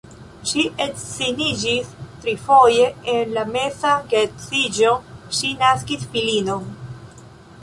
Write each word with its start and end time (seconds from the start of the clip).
Ŝi 0.51 0.61
edziniĝis 0.85 1.91
trifoje, 2.23 2.87
en 3.13 3.37
la 3.37 3.45
meza 3.57 3.93
geedziĝo 4.15 4.95
ŝi 5.41 5.53
naskis 5.65 6.09
filinon. 6.17 6.69